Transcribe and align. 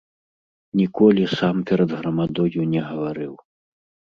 Ніколі 0.79 1.25
сам 1.39 1.55
перад 1.73 1.91
грамадою 1.99 2.61
не 2.73 2.81
гаварыў. 2.89 3.33